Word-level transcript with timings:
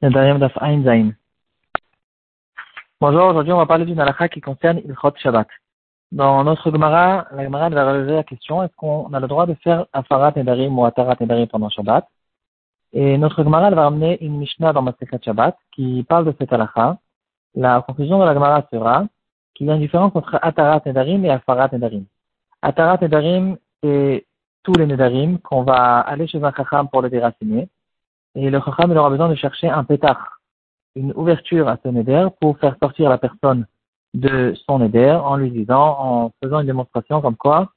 Bonjour, 0.00 0.12
aujourd'hui 3.00 3.52
on 3.52 3.56
va 3.56 3.66
parler 3.66 3.84
d'une 3.84 3.98
halakha 3.98 4.28
qui 4.28 4.40
concerne 4.40 4.78
Ilchot 4.78 5.10
Shabbat. 5.16 5.48
Dans 6.12 6.44
notre 6.44 6.70
Gemara, 6.70 7.26
la 7.32 7.42
Gemara 7.42 7.68
va 7.68 7.90
relever 7.90 8.14
la 8.14 8.22
question 8.22 8.62
est-ce 8.62 8.76
qu'on 8.76 9.12
a 9.12 9.18
le 9.18 9.26
droit 9.26 9.46
de 9.46 9.54
faire 9.54 9.86
Afarat 9.92 10.34
Nedarim 10.36 10.78
ou 10.78 10.84
Atarat 10.84 11.16
Nedarim 11.18 11.48
pendant 11.48 11.68
Shabbat? 11.68 12.06
Et 12.92 13.18
notre 13.18 13.42
Gemara 13.42 13.70
va 13.70 13.82
ramener 13.82 14.24
une 14.24 14.38
Mishnah 14.38 14.72
dans 14.72 14.82
Masechet 14.82 15.18
Shabbat 15.20 15.58
qui 15.72 16.04
parle 16.08 16.26
de 16.26 16.34
cette 16.38 16.52
halakha. 16.52 16.98
La 17.56 17.82
conclusion 17.82 18.20
de 18.20 18.24
la 18.24 18.34
Gemara 18.34 18.68
sera 18.70 19.04
qu'il 19.56 19.66
y 19.66 19.70
a 19.72 19.74
une 19.74 19.80
différence 19.80 20.14
entre 20.14 20.38
Atarat 20.40 20.80
Nedarim 20.86 21.24
et 21.24 21.30
Afarat 21.30 21.70
Nedarim. 21.72 22.04
Atarat 22.62 22.98
Nedarim, 23.02 23.56
c'est 23.82 24.26
tous 24.62 24.74
les 24.74 24.86
Nedarim 24.86 25.40
qu'on 25.40 25.64
va 25.64 25.98
aller 25.98 26.28
chez 26.28 26.40
un 26.40 26.52
Chacham 26.52 26.88
pour 26.88 27.02
les 27.02 27.10
déraciner 27.10 27.68
et 28.38 28.50
le 28.50 28.60
Chacham 28.60 28.92
aura 28.92 29.10
besoin 29.10 29.28
de 29.28 29.34
chercher 29.34 29.68
un 29.68 29.82
pétard, 29.82 30.40
une 30.94 31.12
ouverture 31.16 31.68
à 31.68 31.76
ce 31.82 31.88
neder 31.88 32.28
pour 32.40 32.56
faire 32.58 32.76
sortir 32.80 33.10
la 33.10 33.18
personne 33.18 33.66
de 34.14 34.54
son 34.64 34.78
neder 34.78 35.10
en 35.10 35.36
lui 35.36 35.50
disant, 35.50 35.96
en 35.98 36.32
faisant 36.40 36.60
une 36.60 36.66
démonstration 36.66 37.20
comme 37.20 37.34
quoi, 37.34 37.72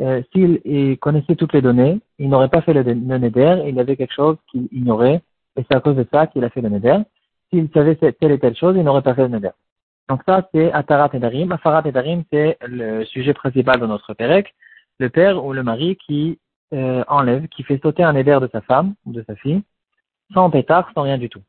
euh, 0.00 0.20
s'il 0.32 0.98
connaissait 0.98 1.36
toutes 1.36 1.52
les 1.52 1.62
données, 1.62 2.00
il 2.18 2.28
n'aurait 2.30 2.48
pas 2.48 2.62
fait 2.62 2.72
le, 2.72 2.82
neder, 2.82 3.62
il 3.68 3.78
avait 3.78 3.96
quelque 3.96 4.12
chose 4.12 4.36
qu'il 4.50 4.66
ignorait, 4.72 5.22
et 5.56 5.64
c'est 5.70 5.76
à 5.76 5.80
cause 5.80 5.94
de 5.94 6.06
ça 6.12 6.26
qu'il 6.26 6.42
a 6.44 6.50
fait 6.50 6.62
le 6.62 6.70
neder. 6.70 6.98
S'il 7.50 7.68
savait 7.72 7.94
telle 7.94 8.32
et 8.32 8.40
telle 8.40 8.56
chose, 8.56 8.74
il 8.76 8.82
n'aurait 8.82 9.02
pas 9.02 9.14
fait 9.14 9.22
le 9.22 9.28
neder. 9.28 9.50
Donc 10.08 10.22
ça, 10.26 10.48
c'est 10.52 10.72
Atarat 10.72 11.10
et 11.12 11.20
Darim. 11.20 11.52
Afarat 11.52 11.82
et 11.84 11.92
Darim, 11.92 12.24
c'est 12.32 12.58
le 12.66 13.04
sujet 13.04 13.34
principal 13.34 13.78
de 13.78 13.86
notre 13.86 14.14
Pérec, 14.14 14.52
le 14.98 15.10
père 15.10 15.44
ou 15.44 15.52
le 15.52 15.62
mari 15.62 15.96
qui 15.96 16.40
euh, 16.72 17.04
enlève, 17.06 17.46
qui 17.48 17.62
fait 17.62 17.80
sauter 17.80 18.02
un 18.02 18.14
neder 18.14 18.38
de 18.40 18.48
sa 18.50 18.62
femme 18.62 18.94
ou 19.06 19.12
de 19.12 19.22
sa 19.28 19.36
fille, 19.36 19.62
sans 20.34 20.50
pétard, 20.50 20.90
sans 20.94 21.02
rien 21.02 21.18
du 21.18 21.28
tout. 21.28 21.42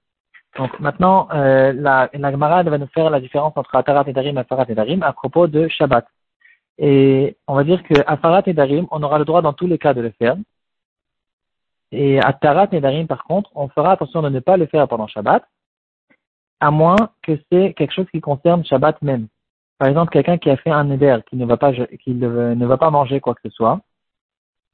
Donc 0.58 0.80
maintenant, 0.80 1.28
euh, 1.34 1.74
la, 1.74 2.10
Gemara 2.14 2.64
va 2.64 2.78
nous 2.78 2.88
faire 2.88 3.10
la 3.10 3.20
différence 3.20 3.54
entre 3.56 3.76
Atarat 3.76 4.04
et 4.08 4.14
Darim 4.14 4.38
et 4.38 4.42
Afarat 4.42 4.66
et 4.70 4.76
Darim 4.76 5.02
à 5.02 5.14
propos 5.14 5.48
de 5.48 5.68
Shabbat. 5.68 6.06
Et 6.78 7.38
on 7.48 7.56
va 7.56 7.64
dire 7.64 7.84
que 7.84 7.96
Afarat 8.06 8.44
et 8.46 8.54
Darim, 8.54 8.88
on 8.92 9.02
aura 9.04 9.18
le 9.18 9.26
droit 9.26 9.42
dans 9.42 9.54
tous 9.54 9.68
les 9.68 9.78
cas 9.78 9.94
de 9.94 10.02
le 10.02 10.12
faire. 10.12 10.36
Et 11.92 12.20
Atarat 12.20 12.68
et 12.72 12.82
Darim, 12.82 13.08
par 13.08 13.24
contre, 13.24 13.50
on 13.56 13.68
fera 13.68 13.94
attention 13.94 14.22
de 14.22 14.30
ne 14.30 14.40
pas 14.40 14.58
le 14.58 14.68
faire 14.68 14.88
pendant 14.88 15.08
Shabbat, 15.08 15.44
à 16.60 16.72
moins 16.72 17.10
que 17.24 17.40
c'est 17.52 17.74
quelque 17.74 17.94
chose 17.94 18.10
qui 18.12 18.22
concerne 18.22 18.64
Shabbat 18.64 19.02
même. 19.02 19.28
Par 19.80 19.88
exemple, 19.90 20.12
quelqu'un 20.12 20.38
qui 20.38 20.50
a 20.50 20.58
fait 20.58 20.72
un 20.72 20.84
neder, 20.84 21.18
qui 21.30 21.36
ne 21.36 21.46
va 21.46 21.58
pas, 21.58 21.74
qui 21.74 22.14
ne 22.14 22.66
va 22.66 22.78
pas 22.78 22.92
manger 22.92 23.20
quoi 23.20 23.34
que 23.34 23.42
ce 23.44 23.50
soit, 23.50 23.82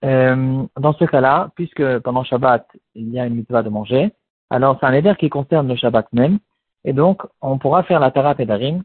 euh, 0.06 0.64
dans 0.78 0.94
ce 0.94 1.06
cas-là, 1.06 1.52
puisque 1.56 2.00
pendant 2.00 2.24
Shabbat, 2.24 2.66
il 3.00 3.14
y 3.14 3.20
a 3.20 3.26
une 3.26 3.36
mitzvah 3.36 3.64
de 3.64 3.70
manger, 3.70 4.12
alors 4.50 4.78
c'est 4.80 4.86
un 4.86 4.94
éder 4.94 5.14
qui 5.18 5.30
concerne 5.30 5.68
le 5.68 5.76
Shabbat 5.76 6.08
même, 6.14 6.40
et 6.84 6.94
donc 6.94 7.24
on 7.42 7.58
pourra 7.58 7.84
faire 7.84 8.00
la 8.00 8.12
Tarat 8.12 8.36
et 8.40 8.46
Darim 8.46 8.84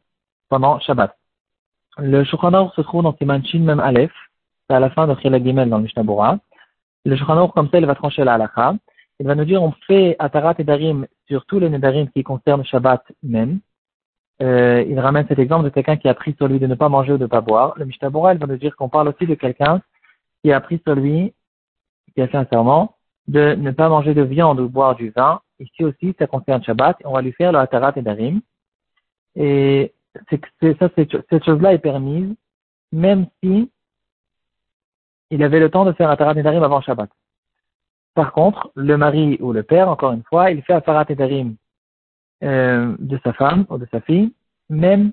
pendant 0.49 0.79
Shabbat. 0.81 1.17
Le 1.99 2.25
Shulchan 2.25 2.71
se 2.71 2.81
trouve 2.81 3.03
dans 3.03 3.17
Siman 3.17 3.45
Shin 3.45 3.61
même 3.61 3.81
Aleph, 3.81 4.13
c'est 4.69 4.77
à 4.77 4.81
la 4.81 4.91
fin 4.91 5.07
de 5.07 5.15
Chila 5.21 5.43
Gimel 5.43 5.69
dans 5.69 5.79
le 5.79 5.85
Mishnah 5.85 6.39
Le 7.05 7.17
Shulchan 7.17 7.49
comme 7.49 7.69
ça, 7.71 7.79
il 7.79 7.87
va 7.87 7.95
trancher 7.95 8.25
la 8.25 8.35
halakha. 8.35 8.75
Il 9.21 9.27
va 9.27 9.37
nous 9.37 9.45
dire 9.45 9.63
on 9.63 9.73
fait 9.87 10.17
Atarat 10.19 10.55
et 10.59 10.65
Darim 10.65 11.07
sur 11.29 11.47
tous 11.47 11.61
les 11.61 11.71
Nedarim 11.71 12.09
qui 12.11 12.23
concernent 12.25 12.65
Shabbat 12.65 13.03
même. 13.23 13.61
Euh, 14.43 14.85
il 14.89 14.99
ramène 14.99 15.27
cet 15.29 15.39
exemple 15.39 15.65
de 15.65 15.71
quelqu'un 15.71 15.97
qui 15.97 16.09
a 16.09 16.15
pris 16.15 16.35
sur 16.37 16.49
lui 16.49 16.59
de 16.59 16.67
ne 16.67 16.75
pas 16.75 16.89
manger 16.89 17.13
ou 17.13 17.19
de 17.19 17.23
ne 17.23 17.29
pas 17.29 17.41
boire. 17.41 17.75
Le 17.77 17.85
Mishnah 17.85 18.09
il 18.09 18.39
va 18.39 18.47
nous 18.47 18.57
dire 18.57 18.75
qu'on 18.75 18.89
parle 18.89 19.09
aussi 19.09 19.27
de 19.27 19.35
quelqu'un 19.35 19.81
qui 20.43 20.53
a 20.53 20.61
pris 20.61 20.81
sur 20.85 20.97
lui, 20.97 21.33
qui 22.15 22.23
a 22.23 22.27
fait 22.27 22.37
un 22.37 22.47
serment, 22.47 22.97
de 23.29 23.55
ne 23.55 23.71
pas 23.71 23.89
manger 23.89 24.15
de 24.15 24.23
viande 24.23 24.61
ou 24.61 24.69
boire 24.69 24.97
du 24.97 25.11
vin. 25.11 25.41
Ici 25.59 25.85
aussi, 25.85 26.15
ça 26.19 26.27
concerne 26.27 26.63
Shabbat. 26.63 26.99
On 27.05 27.13
va 27.13 27.23
lui 27.23 27.33
faire 27.33 27.53
le 27.53 27.59
Hatarat 27.59 27.93
et 27.97 28.03
Darim. 28.03 28.41
Et 29.37 29.93
c'est, 30.29 30.79
ça, 30.79 30.89
cette 30.97 31.45
chose-là 31.45 31.75
est 31.75 31.79
permise, 31.79 32.35
même 32.93 33.27
si 33.43 33.71
il 35.31 35.43
avait 35.43 35.61
le 35.61 35.71
temps 35.71 35.85
de 35.85 35.93
faire 35.93 36.11
Hatarat 36.11 36.39
et 36.39 36.43
Darim 36.43 36.63
avant 36.63 36.81
Shabbat. 36.81 37.11
Par 38.15 38.33
contre, 38.33 38.71
le 38.75 38.97
mari 38.97 39.39
ou 39.41 39.53
le 39.53 39.63
père, 39.63 39.89
encore 39.89 40.13
une 40.13 40.23
fois, 40.25 40.51
il 40.51 40.63
fait 40.63 40.75
Hatarat 40.75 41.07
et 41.09 41.15
Darim 41.15 41.57
euh, 42.43 42.95
de 42.99 43.19
sa 43.25 43.33
femme 43.33 43.65
ou 43.71 43.79
de 43.79 43.87
sa 43.91 44.01
fille, 44.01 44.33
même 44.69 45.13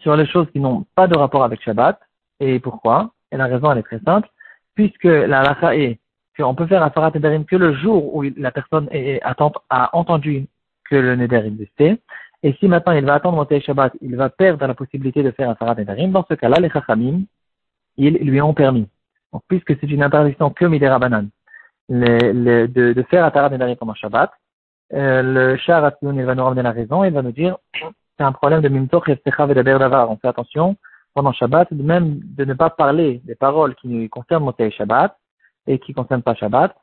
sur 0.00 0.16
les 0.16 0.26
choses 0.26 0.50
qui 0.50 0.60
n'ont 0.60 0.84
pas 0.94 1.06
de 1.06 1.16
rapport 1.16 1.44
avec 1.44 1.62
Shabbat. 1.62 1.98
Et 2.40 2.58
pourquoi? 2.58 3.12
Et 3.30 3.36
la 3.36 3.46
raison, 3.46 3.70
elle 3.70 3.78
est 3.78 3.82
très 3.82 4.00
simple, 4.00 4.28
puisque 4.74 5.04
la 5.04 5.42
lacha 5.42 5.76
est 5.76 5.98
qu'on 6.36 6.54
peut 6.54 6.66
faire 6.66 6.82
Afarat 6.82 7.12
Nedarim 7.14 7.44
que 7.44 7.56
le 7.56 7.74
jour 7.74 8.14
où 8.14 8.22
la 8.22 8.50
personne 8.50 8.88
est, 8.90 9.20
a 9.22 9.96
entendu 9.96 10.46
que 10.90 10.96
le 10.96 11.16
Neder 11.16 11.42
existait. 11.46 11.98
Et 12.42 12.52
si 12.54 12.68
maintenant 12.68 12.92
il 12.92 13.04
va 13.04 13.14
attendre 13.14 13.36
Montée 13.36 13.60
Shabbat, 13.60 13.94
il 14.00 14.16
va 14.16 14.28
perdre 14.28 14.66
la 14.66 14.74
possibilité 14.74 15.22
de 15.22 15.30
faire 15.30 15.50
Afarat 15.50 15.76
Nedarim, 15.76 16.12
dans 16.12 16.24
ce 16.28 16.34
cas-là, 16.34 16.60
les 16.60 16.70
Chachamim, 16.70 17.22
ils 17.96 18.14
lui 18.14 18.40
ont 18.40 18.54
permis. 18.54 18.88
Donc, 19.32 19.42
puisque 19.48 19.78
c'est 19.80 19.90
une 19.90 20.02
interdiction 20.02 20.50
que 20.50 20.64
Midera 20.64 20.98
Banan, 20.98 21.28
de, 21.88 22.66
de 22.66 23.02
faire 23.04 23.24
Afarat 23.24 23.50
Nedarim 23.50 23.76
pendant 23.76 23.94
Shabbat, 23.94 24.30
euh, 24.92 25.22
le 25.22 25.56
Shah 25.56 25.96
il 26.02 26.24
va 26.24 26.34
nous 26.34 26.44
ramener 26.44 26.62
la 26.62 26.72
raison, 26.72 27.04
il 27.04 27.12
va 27.12 27.22
nous 27.22 27.32
dire, 27.32 27.56
c'est 28.18 28.24
un 28.24 28.32
problème 28.32 28.60
de 28.60 28.68
Mimtoch 28.68 29.08
et 29.08 29.18
Davar. 29.24 30.10
On 30.10 30.16
fait 30.16 30.28
attention, 30.28 30.76
pendant 31.14 31.32
Shabbat, 31.32 31.70
même 31.72 32.20
de 32.22 32.44
ne 32.44 32.54
pas 32.54 32.70
parler 32.70 33.20
des 33.24 33.34
paroles 33.34 33.74
qui 33.76 34.08
concernent 34.08 34.44
Moté 34.44 34.70
Shabbat 34.70 35.16
et 35.66 35.78
qui 35.78 35.92
ne 35.92 35.96
concernent 35.96 36.22
pas 36.22 36.34
Shabbat. 36.34 36.74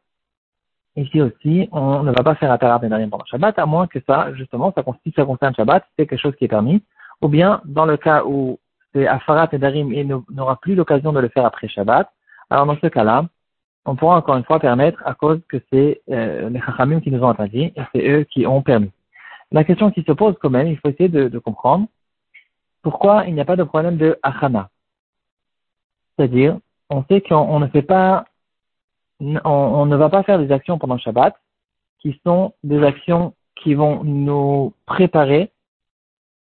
Ici 0.95 1.21
aussi, 1.21 1.69
on 1.71 2.03
ne 2.03 2.11
va 2.11 2.23
pas 2.23 2.35
faire 2.35 2.51
Atarat 2.51 2.79
Nedarim 2.79 3.09
pendant 3.09 3.25
Shabbat, 3.25 3.57
à 3.59 3.65
moins 3.65 3.87
que 3.87 3.99
ça, 4.07 4.33
justement, 4.33 4.73
ça, 4.75 4.83
si 5.03 5.13
ça 5.15 5.25
concerne 5.25 5.55
Shabbat, 5.55 5.85
c'est 5.97 6.07
quelque 6.07 6.19
chose 6.19 6.35
qui 6.35 6.45
est 6.45 6.49
permis. 6.49 6.83
Ou 7.21 7.27
bien, 7.27 7.61
dans 7.65 7.85
le 7.85 7.97
cas 7.97 8.23
où 8.25 8.59
c'est 8.93 9.07
Afarat 9.07 9.49
Nedarim 9.53 9.93
et 9.93 10.03
n'aura 10.03 10.57
plus 10.57 10.75
l'occasion 10.75 11.13
de 11.13 11.19
le 11.19 11.29
faire 11.29 11.45
après 11.45 11.67
Shabbat, 11.67 12.09
alors 12.49 12.65
dans 12.65 12.77
ce 12.77 12.87
cas-là, 12.87 13.25
on 13.85 13.95
pourra 13.95 14.17
encore 14.17 14.35
une 14.35 14.43
fois 14.43 14.59
permettre 14.59 15.01
à 15.05 15.13
cause 15.13 15.39
que 15.47 15.57
c'est 15.71 16.01
euh, 16.11 16.49
les 16.49 16.59
Chachamim 16.59 16.99
qui 16.99 17.09
nous 17.09 17.23
ont 17.23 17.29
interdit 17.29 17.73
et 17.75 17.81
c'est 17.93 18.07
eux 18.09 18.23
qui 18.25 18.45
ont 18.45 18.61
permis. 18.61 18.91
La 19.51 19.63
question 19.63 19.91
qui 19.91 20.03
se 20.03 20.11
pose 20.11 20.35
quand 20.41 20.49
même, 20.49 20.67
il 20.67 20.77
faut 20.77 20.89
essayer 20.89 21.09
de 21.09 21.39
comprendre, 21.39 21.87
pourquoi 22.81 23.25
il 23.27 23.33
n'y 23.33 23.41
a 23.41 23.45
pas 23.45 23.55
de 23.55 23.63
problème 23.63 23.97
de 23.97 24.17
achana 24.23 24.69
C'est-à-dire, 26.17 26.57
on 26.89 27.03
sait 27.05 27.21
qu'on 27.21 27.59
ne 27.59 27.67
fait 27.67 27.83
pas, 27.83 28.25
on, 29.43 29.85
ne 29.85 29.95
va 29.95 30.09
pas 30.09 30.23
faire 30.23 30.39
des 30.39 30.51
actions 30.51 30.77
pendant 30.77 30.97
Shabbat 30.97 31.35
qui 31.99 32.19
sont 32.25 32.53
des 32.63 32.83
actions 32.83 33.33
qui 33.55 33.75
vont 33.75 34.03
nous 34.03 34.73
préparer 34.85 35.51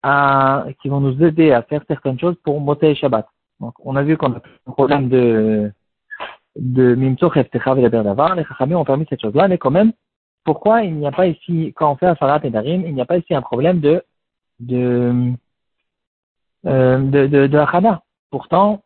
à, 0.03 0.65
qui 0.81 0.89
vont 0.89 1.01
nous 1.01 1.23
aider 1.23 1.53
à 1.53 1.63
faire 1.63 1.83
certaines 1.87 2.19
choses 2.19 2.37
pour 2.43 2.61
monter 2.61 2.95
Shabbat. 2.95 3.27
Donc, 3.61 3.75
on 3.81 3.97
a 3.97 4.03
vu 4.03 4.17
qu'on 4.17 4.33
a 4.33 4.41
un 4.67 4.73
problème 4.73 5.09
de, 5.09 5.71
de 6.57 6.95
Mimtsoch 6.95 7.37
et 7.37 7.91
d'avoir. 7.91 8.35
Les 8.35 8.45
Chachamim 8.45 8.77
ont 8.77 8.85
permis 8.85 9.07
cette 9.09 9.21
chose-là, 9.21 9.49
mais 9.49 9.59
quand 9.59 9.71
même, 9.71 9.93
pourquoi 10.45 10.83
il 10.83 10.95
n'y 10.95 11.07
a 11.07 11.13
pas 11.13 11.27
ici, 11.27 11.75
quand 11.77 11.93
on 11.93 11.97
fait 11.97 12.07
Afarat 12.07 12.41
et 12.45 12.51
Darim, 12.51 12.85
il 12.87 12.95
n'y 12.95 13.03
a 13.03 13.07
pas 13.07 13.19
ici 13.19 13.35
un 13.35 13.43
problème 13.43 13.81
de, 13.81 14.03
de, 14.61 15.33
euh, 16.67 16.99
de, 16.99 17.27
de, 17.27 17.47
de 17.47 17.59
Pourtant, 18.31 18.83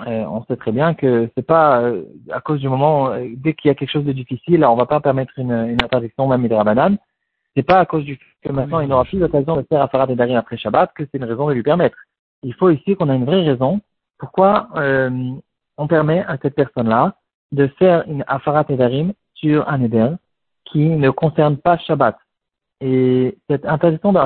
euh, 0.00 0.24
on 0.26 0.44
sait 0.44 0.56
très 0.56 0.72
bien 0.72 0.94
que 0.94 1.28
c'est 1.34 1.46
pas 1.46 1.80
euh, 1.80 2.04
à 2.30 2.40
cause 2.40 2.60
du 2.60 2.68
moment, 2.68 3.10
dès 3.36 3.54
qu'il 3.54 3.68
y 3.68 3.72
a 3.72 3.74
quelque 3.74 3.90
chose 3.90 4.04
de 4.04 4.12
difficile, 4.12 4.64
on 4.64 4.76
va 4.76 4.86
pas 4.86 5.00
permettre 5.00 5.32
une, 5.38 5.52
une 5.52 5.82
interdiction 5.82 6.26
même 6.28 6.46
banane. 6.46 6.98
C'est 7.56 7.64
pas 7.64 7.80
à 7.80 7.86
cause 7.86 8.04
du 8.04 8.18
que 8.42 8.52
maintenant 8.52 8.78
il 8.80 8.88
n'aura 8.88 9.04
plus 9.04 9.18
l'occasion 9.18 9.56
de 9.56 9.62
faire 9.68 9.82
Afarat 9.82 10.06
et 10.08 10.14
Darim 10.14 10.36
après 10.36 10.56
Shabbat 10.56 10.92
que 10.94 11.04
c'est 11.04 11.18
une 11.18 11.24
raison 11.24 11.48
de 11.48 11.54
lui 11.54 11.64
permettre. 11.64 11.96
Il 12.44 12.54
faut 12.54 12.70
ici 12.70 12.94
qu'on 12.94 13.08
a 13.08 13.14
une 13.14 13.24
vraie 13.24 13.42
raison 13.42 13.80
pourquoi 14.18 14.68
on 15.76 15.86
permet 15.86 16.24
à 16.24 16.36
cette 16.40 16.54
personne-là 16.54 17.14
de 17.52 17.66
faire 17.78 18.04
une 18.06 18.24
Afarat 18.28 18.66
et 18.68 18.76
Darim 18.76 19.12
sur 19.34 19.68
un 19.68 19.82
Eder 19.82 20.10
qui 20.64 20.84
ne 20.84 21.10
concerne 21.10 21.56
pas 21.56 21.78
Shabbat. 21.78 22.16
Et 22.80 23.36
cette 23.48 23.64
interdiction 23.66 24.12
de 24.12 24.20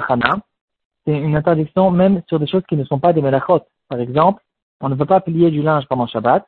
c'est 1.06 1.19
une 1.19 1.37
interdiction 1.37 1.91
même 1.91 2.23
sur 2.29 2.38
des 2.38 2.47
choses 2.47 2.62
qui 2.69 2.76
ne 2.76 2.85
sont 2.85 2.99
pas 2.99 3.12
des 3.12 3.23
melachot. 3.23 3.62
Par 3.88 4.00
exemple, 4.00 4.43
on 4.82 4.88
ne 4.88 4.94
peut 4.96 5.06
pas 5.06 5.20
plier 5.20 5.50
du 5.50 5.62
linge 5.62 5.87
pendant 5.87 6.06
Shabbat 6.06 6.44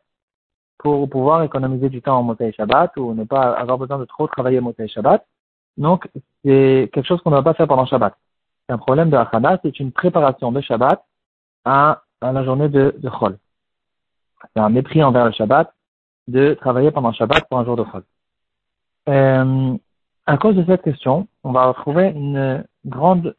pour 0.78 1.08
pouvoir 1.08 1.44
économiser 1.44 1.88
du 1.88 2.02
temps 2.02 2.18
en 2.18 2.22
Motei 2.24 2.52
Shabbat 2.52 2.96
ou 2.96 3.14
ne 3.14 3.24
pas 3.24 3.52
avoir 3.52 3.78
besoin 3.78 3.98
de 3.98 4.04
trop 4.04 4.26
travailler 4.26 4.58
en 4.58 4.62
Motei 4.62 4.88
Shabbat. 4.88 5.24
Donc, 5.76 6.08
c'est 6.44 6.90
quelque 6.92 7.06
chose 7.06 7.22
qu'on 7.22 7.30
ne 7.30 7.36
va 7.36 7.42
pas 7.42 7.54
faire 7.54 7.68
pendant 7.68 7.86
Shabbat. 7.86 8.14
C'est 8.66 8.74
un 8.74 8.78
problème 8.78 9.08
de 9.08 9.16
Hachana, 9.16 9.58
c'est 9.62 9.78
une 9.78 9.92
préparation 9.92 10.50
de 10.52 10.60
Shabbat 10.60 11.02
à, 11.64 12.02
la 12.20 12.44
journée 12.44 12.68
de, 12.68 12.94
de 12.98 13.08
Chol. 13.08 13.38
C'est 14.54 14.60
un 14.60 14.68
mépris 14.68 15.02
envers 15.02 15.26
le 15.26 15.32
Shabbat 15.32 15.72
de 16.26 16.54
travailler 16.54 16.90
pendant 16.90 17.12
Shabbat 17.12 17.48
pour 17.48 17.58
un 17.58 17.64
jour 17.64 17.76
de 17.76 17.84
Chol. 17.84 18.02
Euh, 19.08 19.76
à 20.26 20.38
cause 20.38 20.56
de 20.56 20.64
cette 20.64 20.82
question, 20.82 21.28
on 21.44 21.52
va 21.52 21.66
retrouver 21.66 22.08
une 22.08 22.64
grande 22.84 23.36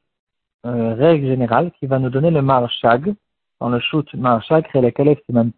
euh, 0.65 0.93
règle 0.93 1.27
générale 1.27 1.71
qui 1.79 1.85
va 1.85 1.99
nous 1.99 2.09
donner 2.09 2.31
le 2.31 2.41
marshag, 2.41 3.13
dans 3.59 3.69
le 3.69 3.79
shoot 3.79 4.07
c'est 4.11 4.81
le 4.81 5.15
siman 5.25 5.51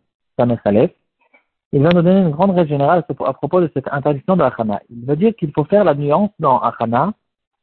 Il 1.72 1.84
va 1.84 1.90
nous 1.90 2.02
donner 2.02 2.22
une 2.22 2.32
grande 2.32 2.52
règle 2.52 2.70
générale 2.70 3.04
à 3.26 3.34
propos 3.34 3.62
de 3.62 3.70
cette 3.74 3.88
interdiction 3.92 4.38
de 4.38 4.44
Achana. 4.44 4.82
Il 4.90 5.06
veut 5.06 5.16
dire 5.16 5.36
qu'il 5.36 5.52
faut 5.52 5.66
faire 5.66 5.84
la 5.84 5.96
nuance 5.96 6.32
dans 6.40 6.60
Achana 6.60 7.14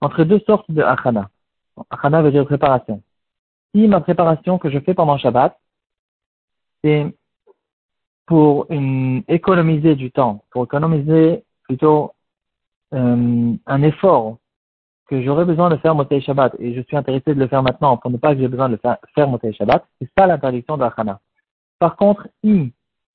entre 0.00 0.25
deux 0.25 0.40
sortes 0.40 0.70
de 0.70 0.82
achana. 0.82 1.31
Achana 1.90 2.22
veut 2.22 2.31
dire 2.31 2.44
préparation. 2.44 3.02
Si 3.75 3.88
ma 3.88 4.00
préparation 4.00 4.58
que 4.58 4.70
je 4.70 4.78
fais 4.78 4.94
pendant 4.94 5.19
Shabbat, 5.19 5.58
c'est 6.82 7.06
pour 8.26 8.66
économiser 9.28 9.96
du 9.96 10.10
temps, 10.10 10.44
pour 10.50 10.64
économiser 10.64 11.44
plutôt 11.64 12.12
euh, 12.94 13.54
un 13.66 13.82
effort 13.82 14.38
que 15.06 15.22
j'aurais 15.22 15.44
besoin 15.44 15.68
de 15.68 15.76
faire 15.76 15.94
Motei 15.94 16.20
Shabbat 16.20 16.54
et 16.58 16.74
je 16.74 16.80
suis 16.82 16.96
intéressé 16.96 17.34
de 17.34 17.40
le 17.40 17.46
faire 17.46 17.62
maintenant 17.62 17.96
pour 17.96 18.10
ne 18.10 18.16
pas 18.16 18.34
que 18.34 18.40
j'ai 18.40 18.48
besoin 18.48 18.68
de 18.68 18.74
le 18.74 18.78
faire, 18.78 18.96
faire 19.14 19.28
Motei 19.28 19.52
Shabbat, 19.52 19.84
c'est 20.00 20.08
ça 20.16 20.26
l'interdiction 20.26 20.76
de 20.76 20.84
Par 21.78 21.96
contre, 21.96 22.28
si 22.42 22.72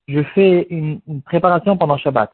je 0.08 0.24
fais 0.36 0.68
une, 0.70 1.02
préparation 1.24 1.78
pendant 1.78 1.98
Shabbat, 1.98 2.32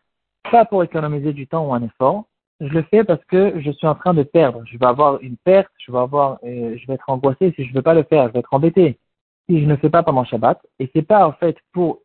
pas 0.52 0.66
pour 0.66 0.84
économiser 0.84 1.34
du 1.34 1.48
temps 1.48 1.68
ou 1.68 1.74
un 1.74 1.84
effort, 1.84 2.26
je 2.62 2.68
le 2.68 2.84
fais 2.84 3.04
parce 3.04 3.24
que 3.26 3.60
je 3.60 3.72
suis 3.72 3.88
en 3.88 3.96
train 3.96 4.14
de 4.14 4.24
perdre. 4.24 4.62
Je 4.66 4.78
vais 4.78 4.86
avoir 4.86 5.20
une 5.22 5.36
perte, 5.38 5.72
je 5.78 5.92
vais 5.92 5.98
avoir, 5.98 6.40
euh, 6.44 6.78
je 6.78 6.88
vais 6.88 6.94
être 6.94 7.10
angoissé 7.10 7.54
si 7.56 7.66
je 7.66 7.70
ne 7.70 7.76
veux 7.76 7.82
pas 7.82 7.94
le 7.94 8.04
faire, 8.04 8.28
je 8.28 8.34
vais 8.34 8.40
être 8.40 8.54
embêté 8.54 8.98
si 9.50 9.62
je 9.62 9.66
ne 9.66 9.76
fais 9.76 9.90
pas 9.90 10.04
pendant 10.04 10.24
Shabbat. 10.24 10.60
Et 10.80 10.90
c'est 10.96 11.02
pas 11.02 11.28
en 11.28 11.34
fait 11.34 11.58
pour 11.74 12.00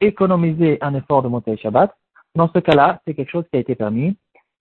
économiser 0.00 0.78
un 0.82 0.94
effort 0.94 1.22
de 1.22 1.28
Motei 1.28 1.56
Shabbat. 1.56 1.94
Dans 2.34 2.50
ce 2.52 2.58
cas-là, 2.58 3.00
c'est 3.06 3.14
quelque 3.14 3.30
chose 3.30 3.46
qui 3.50 3.56
a 3.56 3.60
été 3.60 3.74
permis. 3.74 4.16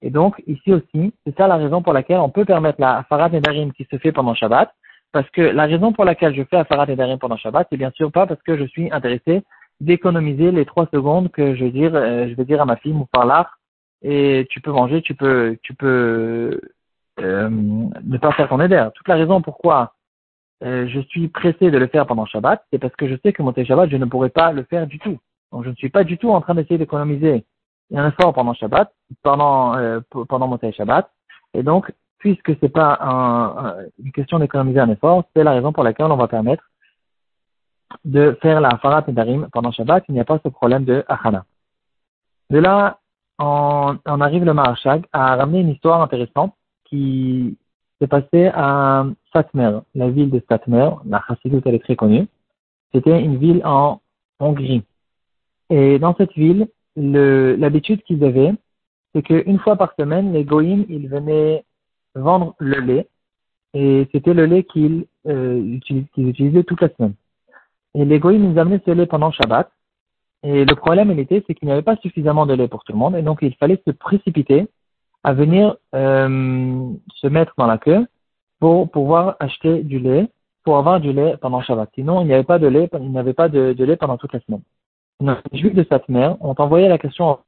Et 0.06 0.12
donc, 0.12 0.40
ici 0.46 0.72
aussi, 0.72 1.14
c'est 1.26 1.36
ça 1.36 1.48
la 1.48 1.56
raison 1.56 1.82
pour 1.82 1.92
laquelle 1.92 2.20
on 2.20 2.30
peut 2.30 2.46
permettre 2.46 2.80
la 2.80 3.04
Farat 3.10 3.30
Nedarim 3.30 3.74
qui 3.74 3.88
se 3.90 3.98
fait 3.98 4.12
pendant 4.12 4.36
Shabbat. 4.36 4.72
Parce 5.12 5.28
que 5.32 5.42
la 5.42 5.66
raison 5.66 5.94
pour 5.94 6.06
laquelle 6.06 6.36
je 6.36 6.44
fais 6.44 6.64
Farat 6.66 6.86
Nedarim 6.86 7.18
pendant 7.18 7.38
Shabbat, 7.38 7.68
c'est 7.72 7.78
bien 7.78 7.90
sûr 7.90 8.12
pas 8.12 8.28
parce 8.28 8.42
que 8.44 8.56
je 8.56 8.66
suis 8.66 8.92
intéressé 8.92 9.42
d'économiser 9.82 10.52
les 10.52 10.64
trois 10.66 10.88
secondes 10.94 11.32
que 11.32 11.56
je 11.56 11.64
vais 11.64 11.72
dire, 11.72 11.96
euh, 11.96 12.28
je 12.30 12.36
vais 12.36 12.46
dire 12.46 12.62
à 12.62 12.66
ma 12.66 12.76
fille, 12.76 12.94
par 13.12 13.26
là, 13.26 13.50
et 14.04 14.46
tu 14.52 14.62
peux 14.62 14.72
manger, 14.72 15.02
tu 15.02 15.16
peux, 15.16 15.58
tu 15.64 15.74
peux 15.74 16.62
euh, 17.20 17.50
ne 17.50 18.18
pas 18.20 18.32
faire 18.34 18.48
ton 18.48 18.62
éder. 18.62 18.88
Toute 18.94 19.08
la 19.08 19.16
raison 19.16 19.42
pourquoi 19.42 19.96
euh, 20.64 20.88
je 20.88 21.00
suis 21.00 21.30
pressé 21.30 21.72
de 21.72 21.78
le 21.80 21.88
faire 21.88 22.06
pendant 22.06 22.28
Shabbat, 22.28 22.64
c'est 22.72 22.78
parce 22.78 22.96
que 22.96 23.08
je 23.08 23.16
sais 23.24 23.34
que 23.34 23.42
mon 23.42 23.56
Shabbat, 23.56 23.90
je 23.90 23.98
ne 23.98 24.06
pourrais 24.06 24.30
pas 24.30 24.52
le 24.52 24.62
faire 24.66 24.86
du 24.86 25.00
tout. 25.00 25.18
Donc 25.52 25.64
je 25.64 25.70
ne 25.70 25.76
suis 25.76 25.90
pas 25.90 26.04
du 26.04 26.20
tout 26.20 26.30
en 26.30 26.42
train 26.42 26.54
d'essayer 26.54 26.78
d'économiser 26.78 27.44
un 27.94 28.08
effort 28.08 28.34
pendant 28.34 28.54
Shabbat, 28.54 28.92
pendant, 29.22 29.76
euh, 29.78 30.00
pendant 30.28 30.48
mon 30.48 30.60
Shabbat. 30.72 31.10
Et 31.54 31.64
donc, 31.64 31.92
puisque 32.18 32.58
c'est 32.60 32.70
pas 32.70 32.98
un, 33.02 33.76
une 34.04 34.12
question 34.12 34.40
d'économiser 34.40 34.80
un 34.80 34.90
effort, 34.90 35.24
c'est 35.36 35.44
la 35.44 35.54
raison 35.54 35.72
pour 35.72 35.84
laquelle 35.84 36.12
on 36.12 36.18
va 36.18 36.28
permettre 36.28 36.64
de 38.04 38.38
faire 38.42 38.62
la 38.62 38.78
Farat 38.78 39.04
Nedarim 39.08 39.48
pendant 39.52 39.72
Shabbat. 39.72 40.06
Il 40.10 40.16
n'y 40.16 40.22
a 40.22 40.26
pas 40.26 40.40
ce 40.44 40.50
problème 40.50 40.86
de 40.86 41.04
Achana. 41.08 41.46
De 42.50 42.60
là, 42.60 43.00
on, 43.40 43.98
on 44.06 44.22
arrive 44.22 44.44
le 44.44 44.54
Maharshag 44.54 45.06
à 45.14 45.36
ramener 45.36 45.60
une 45.60 45.70
histoire 45.70 46.02
intéressante 46.02 46.54
qui 46.86 47.58
s'est 48.00 48.08
passée 48.08 48.52
à 48.54 49.06
Satmer, 49.34 49.80
la 49.94 50.10
ville 50.10 50.32
de 50.32 50.42
Satmer. 50.50 50.90
La 51.06 51.22
Chassidut, 51.28 51.62
elle 51.66 51.76
est 51.76 51.84
très 51.84 51.96
connue. 51.96 52.28
C'était 52.94 53.22
une 53.22 53.38
ville 53.38 53.62
en 53.66 54.02
Hongrie. 54.40 54.84
Et 55.70 56.00
dans 56.00 56.16
cette 56.16 56.34
ville, 56.34 56.68
l'habitude 56.96 58.04
qu'ils 58.04 58.24
avaient, 58.24 58.54
c'est 59.14 59.22
qu'une 59.22 59.60
fois 59.60 59.76
par 59.76 59.94
semaine, 59.98 60.34
les 60.34 60.44
goïms, 60.44 60.86
ils 60.90 61.08
venaient 61.08 61.64
vendre 62.16 62.56
le 62.60 62.80
lait. 62.80 63.08
Et 63.74 64.08
c'était 64.12 64.34
le 64.34 64.46
lait 64.46 64.64
qu'ils 64.64 65.06
euh, 65.28 65.80
utilisaient 66.18 66.64
toute 66.64 66.82
la 66.82 66.90
semaine. 66.90 67.14
Et 67.94 68.06
les 68.06 68.20
goïms, 68.20 68.52
ils 68.52 68.60
amenaient 68.60 68.82
ce 68.86 68.92
lait 68.92 69.06
pendant 69.06 69.32
Shabbat. 69.32 69.70
Et 70.44 70.64
le 70.64 70.76
problème, 70.76 71.12
il 71.12 71.20
était, 71.20 71.44
c'est 71.48 71.56
qu'il 71.56 71.68
n'y 71.68 71.72
avait 71.72 71.82
pas 71.82 71.96
suffisamment 71.98 72.46
de 72.46 72.54
lait 72.54 72.68
pour 72.68 72.84
tout 72.84 72.94
le 72.94 73.00
monde. 73.00 73.16
Et 73.16 73.22
donc, 73.22 73.40
il 73.42 73.56
fallait 73.56 73.82
se 73.86 73.92
précipiter 73.92 74.68
à 75.24 75.34
venir 75.34 75.76
euh, 75.96 76.90
se 77.16 77.28
mettre 77.28 77.54
dans 77.58 77.66
la 77.66 77.78
queue 77.78 78.06
pour 78.60 78.92
pouvoir 78.92 79.38
acheter 79.40 79.82
du 79.84 80.00
lait, 80.00 80.30
pour 80.64 80.78
avoir 80.78 81.00
du 81.00 81.14
lait 81.14 81.36
pendant 81.42 81.62
Shabbat. 81.62 81.90
Sinon, 81.96 82.22
il 82.22 82.28
n'y 82.28 82.34
avait 82.34 82.44
pas 82.44 82.60
de 82.60 82.68
lait, 82.68 82.90
il 83.00 83.12
n'y 83.12 83.18
avait 83.18 83.34
pas 83.34 83.50
de, 83.50 83.74
lait 83.84 83.98
pendant 83.98 84.18
toute 84.18 84.34
la 84.34 84.40
semaine. 84.42 84.62
Les 85.22 85.60
Juifs 85.60 85.74
de 85.74 85.86
mère 86.10 86.42
ont 86.42 86.56
envoyé 86.58 86.88
la 86.88 86.98
question, 86.98 87.40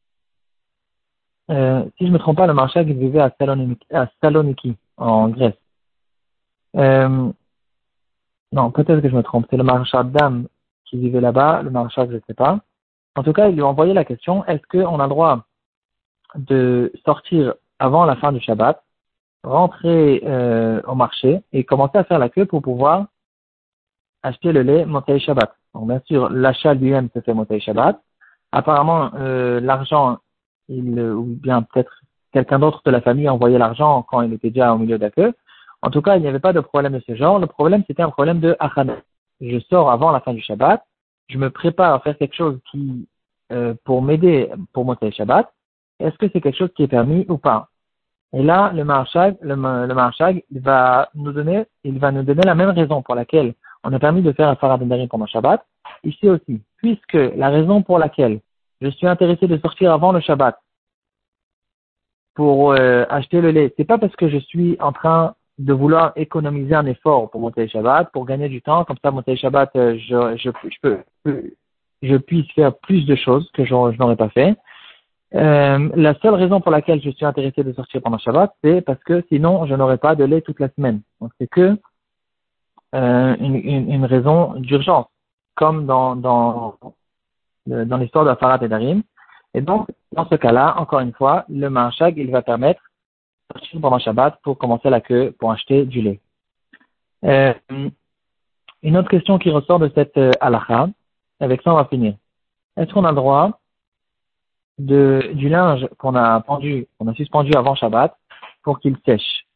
euh, 1.52 1.84
si 1.98 2.06
je 2.06 2.10
ne 2.10 2.14
me 2.14 2.20
trompe 2.20 2.38
pas, 2.38 2.48
le 2.48 2.54
marchand 2.54 2.84
qui 2.84 2.94
vivait 2.94 3.20
à 3.20 3.34
Saloniki, 4.22 4.76
en 4.98 5.30
Grèce. 5.30 5.54
Euh, 6.76 7.32
non, 8.52 8.72
peut-être 8.72 9.02
que 9.02 9.10
je 9.10 9.16
me 9.16 9.24
trompe. 9.24 9.46
C'est 9.50 9.58
le 9.58 9.64
maréchal 9.64 10.12
d'âme 10.12 10.48
qui 10.86 10.98
vivait 10.98 11.22
là-bas, 11.22 11.64
le 11.64 11.70
maréchal, 11.70 12.10
je 12.10 12.16
ne 12.16 12.22
sais 12.28 12.34
pas. 12.34 12.60
En 13.16 13.24
tout 13.24 13.34
cas, 13.34 13.50
il 13.50 13.56
lui 13.56 13.62
a 13.62 13.68
envoyé 13.68 13.94
la 13.94 14.06
question, 14.06 14.46
est-ce 14.46 14.62
qu'on 14.68 15.00
a 15.00 15.04
le 15.04 15.10
droit 15.10 15.46
de 16.36 16.92
sortir 17.06 17.56
avant 17.80 18.06
la 18.06 18.16
fin 18.16 18.32
du 18.32 18.40
Shabbat, 18.40 18.84
rentrer 19.44 20.22
euh, 20.26 20.82
au 20.88 20.96
marché 20.96 21.42
et 21.54 21.64
commencer 21.64 21.98
à 21.98 22.04
faire 22.04 22.20
la 22.20 22.30
queue 22.30 22.46
pour 22.46 22.62
pouvoir 22.62 23.08
acheter 24.24 24.52
le 24.52 24.62
lait 24.62 24.86
Montei 24.86 25.20
Shabbat. 25.20 25.54
Donc 25.74 25.88
bien 25.88 26.02
sûr, 26.06 26.30
l'achat 26.30 26.74
lui-même 26.74 27.10
se 27.14 27.22
fait 27.22 27.34
Montei 27.34 27.60
Shabbat. 27.60 28.00
Apparemment, 28.52 29.12
euh, 29.16 29.60
l'argent, 29.60 30.18
il 30.70 31.00
ou 31.00 31.38
bien 31.42 31.62
peut-être 31.62 32.02
quelqu'un 32.34 32.60
d'autre 32.60 32.82
de 32.86 32.92
la 32.92 33.02
famille 33.02 33.28
a 33.28 33.34
envoyé 33.34 33.58
l'argent 33.58 34.04
quand 34.04 34.22
il 34.22 34.34
était 34.34 34.50
déjà 34.50 34.74
au 34.74 34.78
milieu 34.78 34.98
de 34.98 35.04
la 35.04 35.12
queue. 35.12 35.34
En 35.82 35.90
tout 35.90 36.02
cas, 36.02 36.16
il 36.16 36.22
n'y 36.22 36.28
avait 36.28 36.40
pas 36.40 36.54
de 36.54 36.60
problème 36.60 36.94
de 36.94 37.04
ce 37.06 37.16
genre. 37.16 37.40
Le 37.40 37.48
problème, 37.48 37.84
c'était 37.88 38.04
un 38.04 38.10
problème 38.10 38.40
de 38.40 38.56
achana. 38.60 38.98
Je 39.42 39.60
sors 39.60 39.92
avant 39.92 40.12
la 40.12 40.20
fin 40.20 40.34
du 40.34 40.42
Shabbat, 40.42 40.84
je 41.30 41.38
me 41.38 41.50
prépare 41.50 41.94
à 41.94 42.00
faire 42.00 42.18
quelque 42.18 42.36
chose 42.36 42.60
qui, 42.72 43.08
euh, 43.52 43.76
pour 43.84 44.02
m'aider 44.02 44.50
pour 44.74 44.86
monter 44.86 45.12
Shabbat. 45.12 45.52
Est-ce 46.00 46.18
que 46.18 46.28
c'est 46.32 46.42
quelque 46.42 46.58
chose 46.58 46.74
qui 46.76 46.84
est 46.84 46.88
permis 46.88 47.26
ou 47.30 47.38
pas? 47.38 47.70
Et 48.34 48.44
là, 48.44 48.72
le 48.74 48.84
marshag, 48.84 49.38
le, 49.42 50.60
va 50.60 51.10
nous 51.16 51.32
donner, 51.32 51.66
il 51.84 51.98
va 52.00 52.12
nous 52.12 52.24
donner 52.24 52.44
la 52.44 52.56
même 52.56 52.72
raison 52.72 53.02
pour 53.02 53.16
laquelle 53.16 53.54
on 53.84 53.94
a 53.94 54.00
permis 54.00 54.22
de 54.22 54.32
faire 54.32 54.50
un 54.50 54.56
farad 54.56 54.82
pendant 55.10 55.26
Shabbat. 55.26 55.66
Ici 56.04 56.30
aussi, 56.30 56.62
puisque 56.78 57.14
la 57.14 57.50
raison 57.50 57.82
pour 57.82 58.00
laquelle 58.00 58.40
je 58.82 58.90
suis 58.90 59.08
intéressé 59.08 59.48
de 59.48 59.58
sortir 59.58 59.92
avant 59.92 60.12
le 60.12 60.20
Shabbat 60.20 60.58
pour 62.36 62.74
euh, 62.74 63.06
acheter 63.10 63.42
le 63.42 63.52
lait, 63.52 63.74
c'est 63.78 63.86
pas 63.86 63.98
parce 63.98 64.16
que 64.16 64.30
je 64.30 64.38
suis 64.38 64.78
en 64.80 64.92
train 64.92 65.36
de 65.58 65.74
vouloir 65.74 66.14
économiser 66.16 66.76
un 66.76 66.86
effort 66.86 67.32
pour 67.32 67.42
monter 67.42 67.68
Shabbat, 67.68 68.12
pour 68.12 68.26
gagner 68.26 68.48
du 68.48 68.62
temps, 68.62 68.86
comme 68.86 68.98
ça 69.04 69.10
monter 69.10 69.36
Shabbat, 69.36 69.76
euh, 69.76 69.98
je, 69.98 70.52
je, 72.04 72.18
puisse 72.18 72.52
faire 72.52 72.76
plus 72.78 73.06
de 73.06 73.16
choses 73.16 73.50
que 73.54 73.64
je, 73.64 73.70
je 73.70 73.98
n'aurais 73.98 74.16
pas 74.16 74.30
fait. 74.30 74.56
Euh, 75.36 75.90
la 75.96 76.14
seule 76.20 76.36
raison 76.36 76.62
pour 76.62 76.72
laquelle 76.72 77.02
je 77.02 77.10
suis 77.10 77.26
intéressé 77.26 77.64
de 77.64 77.74
sortir 77.74 78.02
pendant 78.02 78.18
Shabbat, 78.18 78.54
c'est 78.64 78.82
parce 78.82 79.04
que 79.04 79.24
sinon 79.30 79.66
je 79.66 79.76
n'aurais 79.76 79.98
pas 79.98 80.16
de 80.16 80.24
lait 80.24 80.42
toute 80.42 80.60
la 80.60 80.70
semaine. 80.70 81.02
Donc 81.20 81.32
c'est 81.40 81.48
que 81.48 81.78
euh, 82.96 83.36
une, 83.40 83.56
une, 83.56 84.06
raison 84.06 84.54
d'urgence, 84.56 85.08
comme 85.56 85.86
dans, 85.86 86.16
dans, 86.16 86.76
dans 87.66 87.98
l'histoire 87.98 88.26
de 88.26 88.34
Farat 88.36 88.60
et 88.64 88.68
Darim. 88.68 89.04
Et 89.54 89.62
donc, 89.62 89.88
dans 90.14 90.28
ce 90.28 90.36
cas-là, 90.36 90.76
encore 90.80 91.00
une 91.00 91.14
fois, 91.14 91.46
le 91.50 91.70
marchag, 91.70 92.18
il 92.18 92.32
va 92.32 92.42
permettre 92.42 92.82
de 93.50 93.60
sortir 93.60 93.82
pendant 93.82 94.00
Shabbat 94.00 94.40
pour 94.42 94.58
commencer 94.58 94.90
la 94.90 95.02
queue 95.02 95.34
pour 95.40 95.52
acheter 95.52 95.86
du 95.86 96.02
lait. 96.02 96.20
Euh, 97.26 97.54
une 98.84 98.98
autre 98.98 99.10
question 99.10 99.40
qui 99.40 99.50
ressort 99.50 99.80
de 99.80 99.92
cette 99.96 100.18
euh, 100.18 100.32
avec 101.40 101.62
ça 101.62 101.72
on 101.72 101.76
va 101.76 101.86
finir. 101.86 102.16
Est-ce 102.78 102.94
qu'on 102.94 103.06
a 103.06 103.10
le 103.10 103.16
droit 103.16 103.60
de, 104.78 105.32
du 105.34 105.50
linge 105.50 105.88
qu'on 105.98 106.16
a 106.16 106.40
pendu, 106.42 106.88
qu'on 106.98 107.08
a 107.08 107.14
suspendu 107.16 107.52
avant 107.56 107.76
Shabbat 107.76 108.16
pour 108.64 108.80
qu'il 108.80 108.96
sèche? 109.06 109.47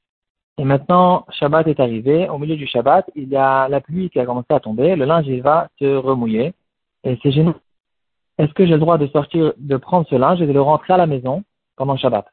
Et 0.62 0.64
maintenant, 0.64 1.26
Shabbat 1.32 1.66
est 1.66 1.80
arrivé. 1.80 2.30
Au 2.30 2.38
milieu 2.38 2.56
du 2.56 2.68
Shabbat, 2.68 3.10
il 3.16 3.30
y 3.30 3.36
a 3.36 3.68
la 3.68 3.82
pluie 3.82 4.12
qui 4.12 4.20
a 4.20 4.28
commencé 4.28 4.46
à 4.52 4.60
tomber. 4.60 4.96
Le 4.96 5.06
linge, 5.06 5.26
il 5.26 5.42
va 5.42 5.70
se 5.80 5.96
remouiller. 5.96 6.54
Et 7.04 7.18
c'est 7.24 7.32
gênant. 7.32 7.56
Est-ce 8.38 8.54
que 8.54 8.68
j'ai 8.68 8.74
le 8.74 8.80
droit 8.80 9.00
de 9.00 9.08
sortir, 9.08 9.54
de 9.58 9.78
prendre 9.78 10.06
ce 10.08 10.14
linge 10.14 10.40
et 10.40 10.46
de 10.46 10.54
le 10.54 10.62
rentrer 10.62 10.94
à 10.94 10.98
la 10.98 11.08
maison 11.08 11.44
pendant 11.78 11.98
Shabbat? 11.98 12.28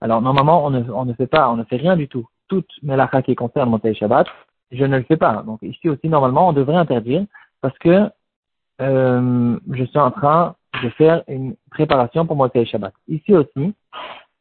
Alors, 0.00 0.20
normalement, 0.20 0.66
on 0.66 0.70
ne, 0.70 1.12
fait 1.12 1.28
pas, 1.28 1.48
on 1.50 1.56
ne 1.56 1.62
fait 1.62 1.76
rien 1.76 1.96
du 1.96 2.08
tout. 2.08 2.26
Toute 2.48 2.68
melaka 2.82 3.22
qui 3.22 3.36
concerne 3.36 3.70
mon 3.70 3.80
Shabbat, 3.94 4.26
je 4.72 4.84
ne 4.84 4.96
le 4.96 5.04
fais 5.04 5.16
pas. 5.16 5.44
Donc, 5.46 5.60
ici 5.62 5.88
aussi, 5.88 6.08
normalement, 6.08 6.48
on 6.48 6.52
devrait 6.52 6.74
interdire 6.74 7.26
parce 7.60 7.78
que 7.78 8.10
euh, 8.80 9.56
je 9.70 9.84
suis 9.84 9.98
en 10.00 10.10
train 10.10 10.56
de 10.82 10.88
faire 10.90 11.22
une 11.28 11.54
préparation 11.70 12.26
pour 12.26 12.34
monter 12.34 12.66
Shabbat. 12.66 12.92
Ici 13.06 13.36
aussi, 13.36 13.72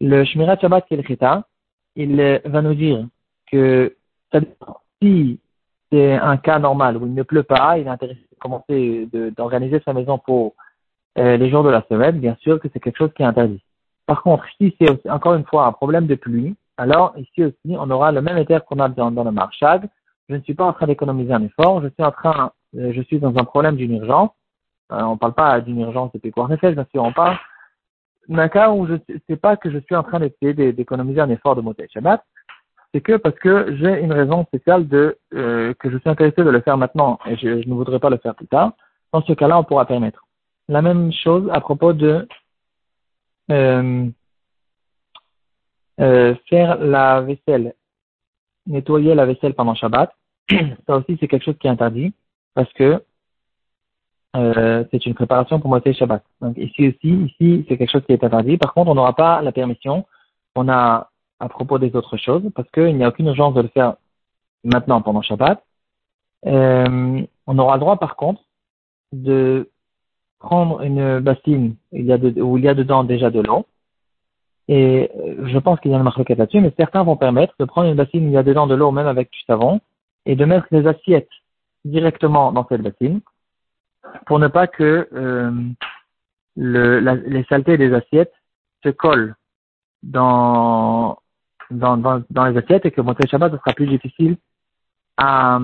le 0.01 0.25
Shmirat 0.25 0.57
Shabbat 0.57 0.87
Kelchita, 0.87 1.43
il 1.95 2.41
va 2.43 2.63
nous 2.63 2.73
dire 2.73 3.05
que 3.51 3.95
si 5.01 5.39
c'est 5.91 6.13
un 6.13 6.37
cas 6.37 6.59
normal 6.59 6.97
où 6.97 7.05
il 7.05 7.13
ne 7.13 7.23
pleut 7.23 7.43
pas, 7.43 7.77
il 7.77 7.87
est 7.87 7.89
intéressé 7.89 8.19
de 8.31 8.37
commencer 8.39 9.09
d'organiser 9.35 9.81
sa 9.85 9.93
maison 9.93 10.17
pour 10.17 10.53
euh, 11.17 11.37
les 11.37 11.49
jours 11.49 11.63
de 11.63 11.69
la 11.69 11.83
semaine, 11.89 12.19
bien 12.19 12.35
sûr 12.41 12.59
que 12.59 12.67
c'est 12.71 12.79
quelque 12.79 12.97
chose 12.97 13.13
qui 13.15 13.23
est 13.23 13.25
interdit. 13.25 13.61
Par 14.05 14.21
contre, 14.21 14.45
si 14.57 14.75
c'est 14.79 15.09
encore 15.09 15.35
une 15.35 15.45
fois 15.45 15.65
un 15.65 15.71
problème 15.71 16.07
de 16.07 16.15
pluie, 16.15 16.55
alors 16.77 17.13
ici 17.17 17.43
aussi, 17.43 17.75
on 17.77 17.89
aura 17.89 18.11
le 18.11 18.21
même 18.21 18.37
éther 18.37 18.63
qu'on 18.65 18.79
a 18.79 18.89
dans, 18.89 19.09
le 19.09 19.31
marchag. 19.31 19.89
Je 20.29 20.35
ne 20.35 20.41
suis 20.41 20.53
pas 20.53 20.65
en 20.65 20.73
train 20.73 20.87
d'économiser 20.87 21.33
un 21.33 21.43
effort, 21.43 21.81
je 21.81 21.87
suis 21.87 22.03
en 22.03 22.11
train, 22.11 22.51
euh, 22.77 22.91
je 22.93 23.01
suis 23.01 23.19
dans 23.19 23.35
un 23.37 23.45
problème 23.45 23.75
d'une 23.75 23.95
urgence 23.95 24.31
euh, 24.91 25.01
on 25.01 25.13
ne 25.13 25.17
parle 25.17 25.33
pas 25.33 25.59
d'une 25.59 25.81
urgence 25.81 26.11
de 26.13 26.19
pécoire 26.19 26.47
bien 26.47 26.57
sûr, 26.57 27.03
on 27.03 27.11
parle 27.11 27.37
d'un 28.29 28.47
cas 28.47 28.71
où 28.71 28.87
je 28.87 28.93
ne 28.93 29.19
sais 29.27 29.35
pas 29.35 29.57
que 29.57 29.69
je 29.69 29.79
suis 29.79 29.95
en 29.95 30.03
train 30.03 30.19
d'essayer 30.19 30.53
d'économiser 30.73 31.19
un 31.19 31.29
effort 31.29 31.55
de 31.55 31.61
Motel 31.61 31.87
Shabbat. 31.89 32.23
C'est 32.93 33.01
que 33.01 33.17
parce 33.17 33.35
que 33.35 33.75
j'ai 33.77 33.99
une 33.99 34.13
raison 34.13 34.45
spéciale 34.45 34.87
de 34.87 35.17
euh, 35.33 35.73
que 35.75 35.89
je 35.89 35.97
suis 35.97 36.09
intéressé 36.09 36.43
de 36.43 36.49
le 36.49 36.61
faire 36.61 36.77
maintenant 36.77 37.19
et 37.25 37.35
je, 37.35 37.47
ne 37.47 37.73
voudrais 37.73 37.99
pas 37.99 38.09
le 38.09 38.17
faire 38.17 38.35
plus 38.35 38.47
tard. 38.47 38.73
Dans 39.11 39.21
ce 39.21 39.33
cas-là, 39.33 39.59
on 39.59 39.63
pourra 39.63 39.85
permettre. 39.85 40.25
La 40.69 40.81
même 40.81 41.11
chose 41.11 41.49
à 41.51 41.61
propos 41.61 41.93
de 41.93 42.27
euh, 43.51 44.07
euh, 45.99 46.35
faire 46.49 46.77
la 46.79 47.21
vaisselle, 47.21 47.73
nettoyer 48.65 49.15
la 49.15 49.25
vaisselle 49.25 49.53
pendant 49.53 49.75
Shabbat. 49.75 50.13
Ça 50.87 50.97
aussi, 50.97 51.17
c'est 51.19 51.27
quelque 51.27 51.45
chose 51.45 51.57
qui 51.59 51.67
est 51.67 51.71
interdit 51.71 52.13
parce 52.53 52.71
que 52.73 53.03
c'est 54.91 55.03
une 55.07 55.15
préparation 55.15 55.59
pour 55.59 55.69
moitié 55.69 55.95
Shabbat. 55.95 56.23
Donc 56.41 56.57
ici 56.59 56.89
aussi, 56.89 57.09
ici, 57.25 57.65
c'est 57.67 57.75
quelque 57.75 57.89
chose 57.89 58.05
qui 58.05 58.13
est 58.13 58.23
interdit. 58.23 58.57
Par 58.57 58.71
contre, 58.71 58.91
on 58.91 58.93
n'aura 58.93 59.15
pas 59.15 59.41
la 59.41 59.51
permission. 59.51 60.05
On 60.55 60.69
a 60.69 61.09
à 61.39 61.49
propos 61.49 61.79
des 61.79 61.95
autres 61.95 62.17
choses 62.17 62.43
parce 62.55 62.69
qu'il 62.71 62.95
n'y 62.95 63.03
a 63.03 63.09
aucune 63.09 63.27
urgence 63.27 63.53
de 63.53 63.61
le 63.61 63.67
faire 63.69 63.95
maintenant 64.63 65.01
pendant 65.01 65.21
Shabbat. 65.21 65.63
Euh, 66.45 67.21
on 67.47 67.59
aura 67.59 67.75
le 67.75 67.79
droit, 67.79 67.97
par 67.97 68.15
contre, 68.15 68.41
de 69.11 69.69
prendre 70.39 70.81
une 70.81 71.19
bassine 71.19 71.75
où 71.91 72.57
il 72.57 72.63
y 72.63 72.67
a 72.67 72.73
dedans 72.73 73.03
déjà 73.03 73.29
de 73.29 73.41
l'eau. 73.41 73.65
Et 74.67 75.09
euh, 75.15 75.47
je 75.47 75.57
pense 75.59 75.79
qu'il 75.79 75.91
y 75.91 75.93
a 75.93 75.97
une 75.97 76.03
marque 76.03 76.27
là-dessus, 76.27 76.59
mais 76.59 76.73
certains 76.77 77.03
vont 77.03 77.15
permettre 77.15 77.53
de 77.59 77.65
prendre 77.65 77.89
une 77.89 77.95
bassine 77.95 78.25
où 78.25 78.27
il 78.27 78.33
y 78.33 78.37
a 78.37 78.43
dedans 78.43 78.67
de 78.67 78.75
l'eau, 78.75 78.91
même 78.91 79.07
avec 79.07 79.31
du 79.31 79.39
savon, 79.43 79.79
et 80.25 80.35
de 80.35 80.45
mettre 80.45 80.67
les 80.71 80.85
assiettes 80.87 81.29
directement 81.85 82.51
dans 82.51 82.67
cette 82.67 82.81
bassine 82.81 83.21
pour 84.25 84.39
ne 84.39 84.47
pas 84.47 84.67
que 84.67 85.07
euh, 85.13 85.51
le, 86.55 86.99
les 86.99 87.43
saletés 87.45 87.77
des 87.77 87.93
assiettes 87.93 88.33
se 88.83 88.89
collent 88.89 89.35
dans, 90.03 91.17
dans, 91.71 91.97
dans, 91.97 92.23
dans 92.29 92.45
les 92.45 92.57
assiettes 92.57 92.85
et 92.85 92.91
que 92.91 93.01
mon 93.01 93.15
Shabbat, 93.15 93.51
ce 93.51 93.57
sera 93.57 93.73
plus 93.73 93.87
difficile 93.87 94.37
à, 95.17 95.59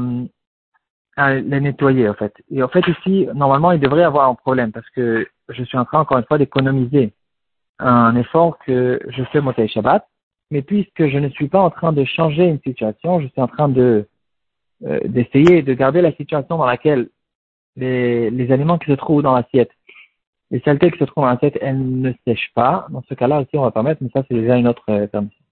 à 1.15 1.33
les 1.35 1.59
nettoyer, 1.59 2.09
en 2.09 2.13
fait. 2.13 2.33
Et 2.49 2.63
en 2.63 2.67
fait, 2.67 2.85
ici, 2.87 3.27
normalement, 3.33 3.71
il 3.71 3.79
devrait 3.79 4.01
y 4.01 4.05
avoir 4.05 4.29
un 4.29 4.35
problème 4.35 4.71
parce 4.71 4.89
que 4.91 5.27
je 5.49 5.63
suis 5.63 5.77
en 5.77 5.85
train, 5.85 5.99
encore 5.99 6.17
une 6.17 6.25
fois, 6.25 6.37
d'économiser 6.37 7.13
un 7.79 8.15
effort 8.15 8.57
que 8.59 8.99
je 9.07 9.23
fais 9.25 9.41
mon 9.41 9.53
Shabbat. 9.53 10.07
Mais 10.51 10.61
puisque 10.61 11.07
je 11.07 11.17
ne 11.17 11.29
suis 11.29 11.47
pas 11.47 11.61
en 11.61 11.69
train 11.71 11.93
de 11.93 12.03
changer 12.03 12.45
une 12.45 12.59
situation, 12.59 13.19
je 13.19 13.27
suis 13.27 13.41
en 13.41 13.47
train 13.47 13.69
de 13.69 14.07
euh, 14.85 14.99
d'essayer 15.05 15.61
de 15.61 15.73
garder 15.73 16.01
la 16.01 16.11
situation 16.13 16.57
dans 16.57 16.65
laquelle 16.65 17.09
les, 17.77 18.29
les 18.29 18.51
aliments 18.51 18.77
qui 18.77 18.91
se 18.91 18.97
trouvent 18.97 19.23
dans 19.23 19.33
l'assiette, 19.33 19.71
les 20.51 20.59
saletés 20.59 20.91
qui 20.91 20.99
se 20.99 21.05
trouvent 21.05 21.23
dans 21.23 21.29
l'assiette, 21.31 21.57
elles 21.61 21.99
ne 22.01 22.11
sèchent 22.27 22.51
pas. 22.53 22.87
Dans 22.89 23.01
ce 23.09 23.13
cas-là 23.13 23.41
aussi, 23.41 23.57
on 23.57 23.61
va 23.61 23.71
permettre, 23.71 24.03
mais 24.03 24.09
ça, 24.13 24.23
c'est 24.27 24.35
déjà 24.35 24.57
une 24.57 24.67
autre 24.67 24.83
euh, 24.89 25.07
permission. 25.07 25.42